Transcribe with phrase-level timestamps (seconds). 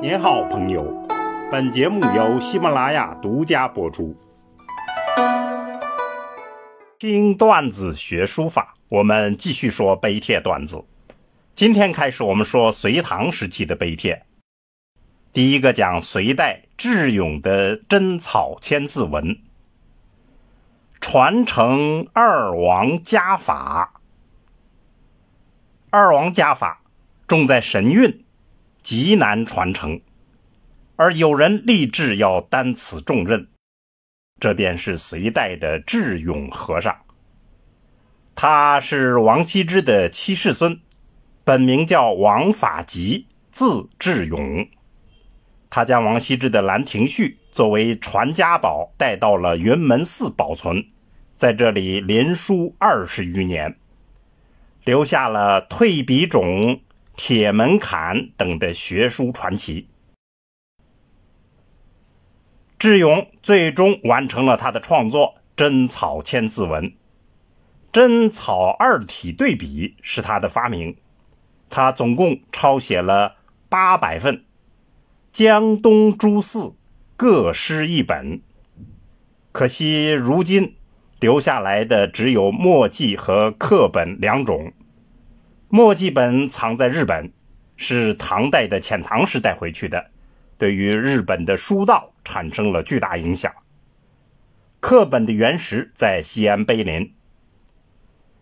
[0.00, 1.04] 您好，朋友。
[1.50, 4.16] 本节目由喜马拉雅独家播出。
[7.00, 10.84] 听段子学书法，我们继续说碑帖段子。
[11.52, 14.24] 今天开始，我们说隋唐时期的碑帖。
[15.32, 19.36] 第一个讲隋代智勇的真草千字文，
[21.00, 24.00] 传承二王家法。
[25.90, 26.82] 二王家法
[27.26, 28.24] 重在神韵。
[28.82, 30.00] 极难传承，
[30.96, 33.48] 而有人立志要担此重任，
[34.40, 36.96] 这便是隋代的智勇和尚。
[38.34, 40.80] 他是王羲之的七世孙，
[41.44, 44.68] 本名叫王法吉，字智勇。
[45.68, 50.86] 他将王羲之的《兰亭序》作为传家宝带到了云门寺保存，
[51.36, 53.76] 在这里临书二十余年，
[54.84, 56.80] 留下了退笔种。
[57.18, 59.88] 铁门槛等的学书传奇，
[62.78, 66.84] 智勇最终完成了他的创作《真草千字文》。
[67.90, 70.96] 真草二体对比是他的发明，
[71.68, 74.44] 他总共抄写了八百份，
[75.32, 76.76] 江东诸寺
[77.16, 78.40] 各施一本。
[79.50, 80.76] 可惜如今
[81.18, 84.72] 留下来的只有墨迹和刻本两种。
[85.70, 87.30] 墨迹本藏在日本，
[87.76, 90.10] 是唐代的遣唐时带回去的，
[90.56, 93.52] 对于日本的书道产生了巨大影响。
[94.80, 97.14] 刻本的原石在西安碑林。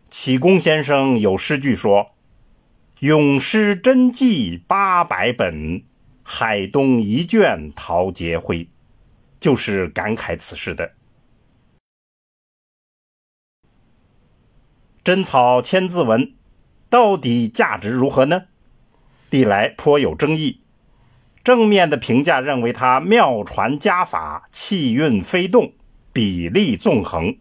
[0.09, 2.15] 启功先生有诗句说
[3.01, 5.83] ：“咏诗真迹八百本，
[6.23, 8.69] 海东一卷陶杰辉”，
[9.41, 10.93] 就是感慨此事的。
[15.03, 16.33] 真草千字文。
[16.89, 18.45] 到底价值如何呢？
[19.31, 20.61] 历来颇有争议。
[21.43, 25.73] 正面的评价认为它妙传家法，气韵飞动，
[26.13, 27.37] 比例纵横，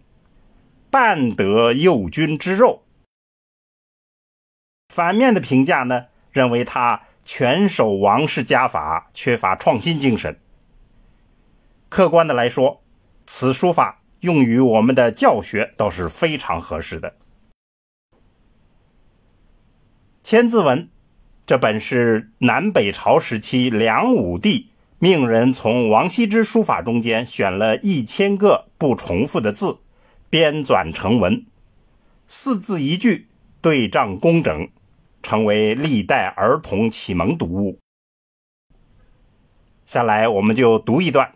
[0.90, 2.84] 半得右军之肉。
[4.94, 10.40] 反面的评价呢，认为它全守王氏家法，缺乏创新精神。
[11.90, 12.84] 客观的来说，
[13.26, 17.16] 此书法用于我们的教学倒是非常合适的。
[20.36, 20.90] 千字文，
[21.46, 24.68] 这本是南北朝时期梁武帝
[25.00, 29.78] 命人从王羲之书法中间选了一千个不重复的字，
[30.30, 31.46] 编纂成文，
[32.28, 33.28] 四字一句，
[33.62, 34.68] 对仗工整，
[35.24, 37.80] 成为历代儿童启蒙读物。
[39.86, 41.32] 下来我们就读一段：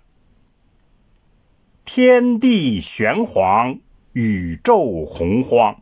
[1.86, 3.80] 天地玄黄，
[4.12, 5.82] 宇宙洪荒。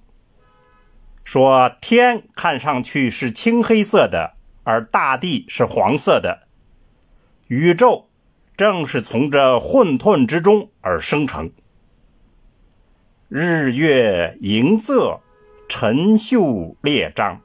[1.28, 6.48] 说天看上去是青黑色的，而大地是黄色的。
[7.48, 8.08] 宇宙
[8.56, 11.52] 正是从这混沌之中而生成。
[13.28, 15.20] 日月盈仄，
[15.68, 17.42] 辰宿列张。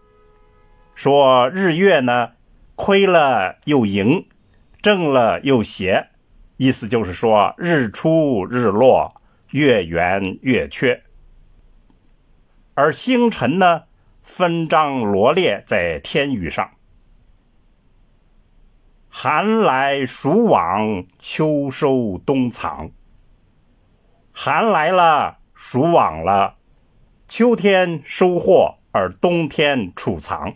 [0.95, 2.31] 说日月呢，
[2.77, 4.25] 亏了又盈，
[4.81, 6.07] 正了又斜，
[6.57, 9.13] 意思就是说日出日落，
[9.51, 11.03] 月圆月缺。
[12.75, 13.85] 而星辰呢，
[14.23, 16.71] 分章罗列在天宇上。
[19.11, 22.91] 寒来暑往，秋收冬藏。
[24.33, 26.57] 寒来了，暑往了，
[27.29, 30.55] 秋天收获，而冬天储藏。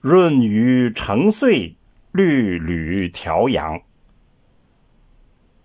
[0.00, 1.76] 闰余成岁，
[2.10, 3.82] 律吕调阳。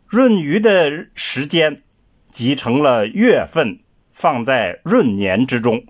[0.10, 1.82] 闰余的时间
[2.30, 3.80] 集成了月份。
[4.22, 5.84] 放在闰年之中，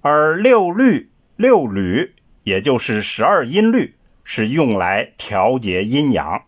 [0.00, 6.44] 而六律、六吕，也就是十二音律，是用来调节阴阳。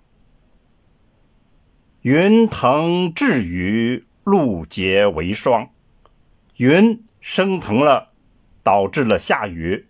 [2.03, 5.69] 云腾致雨，露结为霜。
[6.59, 8.13] 云升腾了，
[8.63, 9.89] 导致了下雨，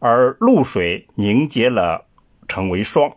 [0.00, 2.08] 而露水凝结了，
[2.48, 3.16] 成为霜。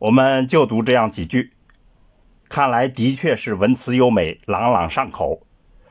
[0.00, 1.55] 我们就读这样几句。
[2.56, 5.46] 看来的确是文辞优美、朗朗上口。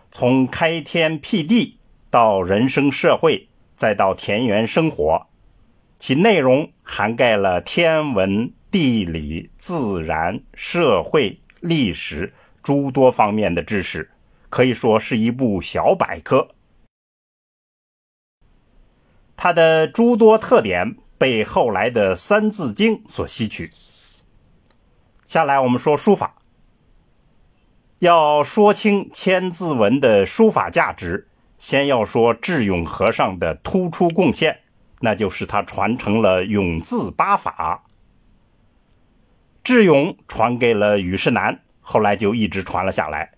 [0.09, 1.77] 从开天辟地
[2.09, 5.27] 到人生社会，再到田园生活，
[5.95, 12.33] 其内容涵盖了天文、地理、自然、社会、历史
[12.63, 14.09] 诸多方面的知识，
[14.49, 16.47] 可以说是一部小百科。
[19.37, 23.69] 它的诸多特点被后来的《三字经》所吸取。
[25.25, 26.35] 下来我们说书法。
[27.99, 31.27] 要说清千字文的书法价值，
[31.57, 34.59] 先要说智勇和尚的突出贡献，
[34.99, 37.85] 那就是他传承了永字八法。
[39.63, 43.31] 智勇传给了虞世南，后来就一直传了下来。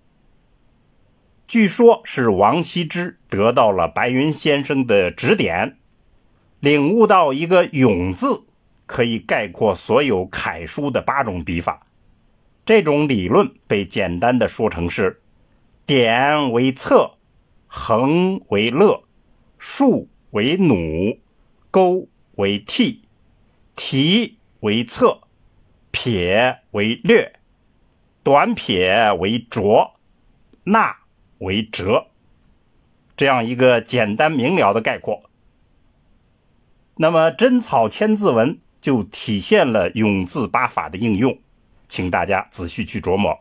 [1.47, 5.77] 据说，是王羲之得到了白云先生的指点，
[6.59, 8.43] 领悟到一个“永”字
[8.85, 11.83] 可以概括所有楷书的八种笔法。
[12.67, 15.21] 这种理论被简单的说成是：
[15.85, 17.13] 点为策，
[17.65, 19.03] 横为勒，
[19.57, 21.21] 竖为弩，
[21.71, 23.03] 钩为替，
[23.77, 25.21] 提为策，
[25.91, 27.39] 撇为略，
[28.21, 29.93] 短撇为斫，
[30.65, 30.97] 捺。
[31.39, 32.07] 为折，
[33.15, 35.29] 这样一个简单明了的概括。
[36.95, 41.37] 那么真草千字文就体现了永字八法的应用，
[41.87, 43.39] 请大家仔细去琢磨。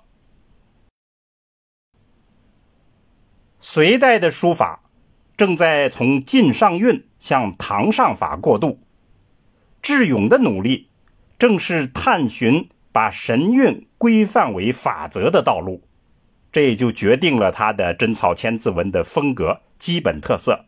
[3.60, 4.84] 隋代的书法
[5.36, 8.78] 正在从晋上韵向唐上法过渡，
[9.82, 10.88] 智勇的努力
[11.38, 15.82] 正是探寻把神韵规范为法则的道路。
[16.52, 20.64] 这也就决定了他的真草千字文的风格基本特色。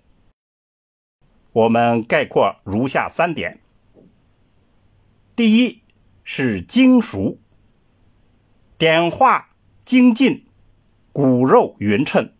[1.53, 3.59] 我们概括如下三点：
[5.35, 5.81] 第一
[6.25, 7.39] 是精熟，
[8.79, 9.49] 点画
[9.85, 10.45] 精进，
[11.13, 12.31] 骨肉匀称，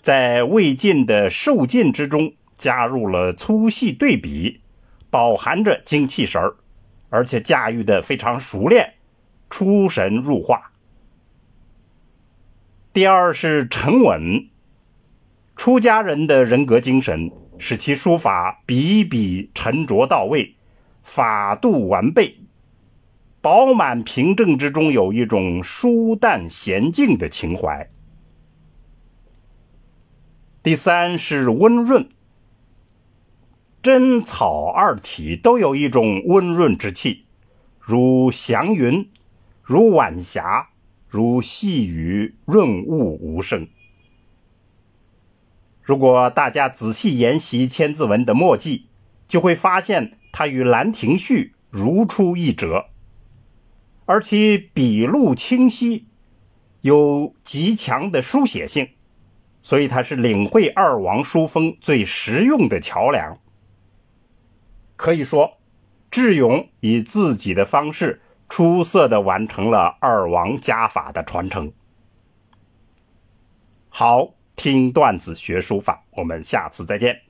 [0.00, 4.62] 在魏晋的瘦劲之中加入了粗细对比，
[5.10, 6.56] 饱含着精气神儿，
[7.10, 8.94] 而且驾驭的非常熟练，
[9.50, 10.72] 出神入化。
[12.94, 14.48] 第二是沉稳，
[15.54, 20.54] 出家人的人格精神使其书法笔笔沉着到位，
[21.02, 22.38] 法度完备，
[23.44, 27.90] 饱满平正之中有一种舒淡娴静的情怀。
[30.62, 32.08] 第三是温润，
[33.82, 37.26] 真草二体都有一种温润之气，
[37.78, 39.10] 如祥云，
[39.62, 40.70] 如晚霞。
[41.06, 43.68] 如细雨润物无声。
[45.82, 48.86] 如果大家仔细研习《千字文》的墨迹，
[49.28, 52.86] 就会发现它与《兰亭序》如出一辙，
[54.06, 56.06] 而其笔路清晰，
[56.82, 58.90] 有极强的书写性，
[59.62, 63.38] 所以它是领会二王书风最实用的桥梁。
[64.96, 65.58] 可以说，
[66.10, 68.20] 智勇以自己的方式。
[68.46, 71.72] 出色的完成了二王家法的传承。
[73.88, 77.24] 好，听段子学书法，我们下次再见。